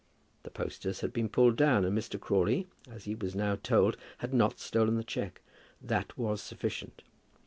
The 0.41 0.49
posters 0.49 1.01
had 1.01 1.13
been 1.13 1.29
pulled 1.29 1.57
down 1.57 1.85
and 1.85 1.95
Mr. 1.95 2.19
Crawley, 2.19 2.65
as 2.89 3.03
he 3.03 3.13
was 3.13 3.35
now 3.35 3.57
told, 3.61 3.97
had 4.17 4.33
not 4.33 4.59
stolen 4.59 4.95
the 4.95 5.03
cheque. 5.03 5.41
That 5.79 6.17
was 6.17 6.41
sufficient. 6.41 7.03